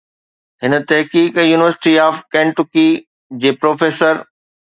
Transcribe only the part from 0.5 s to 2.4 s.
هن تحقيق university of